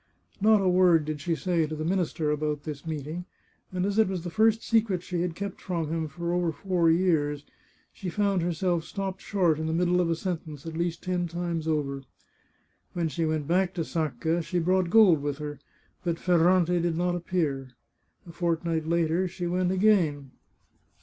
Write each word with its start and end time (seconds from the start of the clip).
Not 0.41 0.61
a 0.61 0.67
word 0.67 1.05
did 1.05 1.21
she 1.21 1.35
say 1.35 1.67
to 1.67 1.75
the 1.75 1.85
minister 1.85 2.31
about 2.31 2.63
this 2.63 2.87
meet 2.87 3.05
ing, 3.05 3.25
and 3.71 3.85
as 3.85 3.99
it 3.99 4.07
was 4.07 4.23
the 4.23 4.31
first 4.31 4.63
secret 4.63 5.03
she 5.03 5.21
had 5.21 5.35
kept 5.35 5.61
from 5.61 5.89
him 5.93 6.07
for 6.07 6.33
over 6.33 6.51
four 6.51 6.89
years, 6.89 7.45
she 7.93 8.09
found 8.09 8.41
herself 8.41 8.83
stopped 8.83 9.21
short 9.21 9.59
in 9.59 9.67
the 9.67 9.73
middle 9.75 10.01
of 10.01 10.09
a 10.09 10.15
sentence 10.15 10.65
at 10.65 10.75
least 10.75 11.03
ten 11.03 11.27
times 11.27 11.67
over. 11.67 12.01
When 12.93 13.09
she 13.09 13.25
went 13.25 13.47
back 13.47 13.75
to 13.75 13.83
Sacca 13.85 14.41
she 14.41 14.57
brought 14.57 14.89
gold 14.89 15.21
with 15.21 15.37
her, 15.37 15.59
but 16.03 16.17
Ferrante 16.17 16.79
did 16.79 16.97
not 16.97 17.13
appear. 17.13 17.69
A 18.27 18.31
fortnight 18.31 18.87
later 18.87 19.27
she 19.27 19.45
went 19.45 19.71
again. 19.71 20.31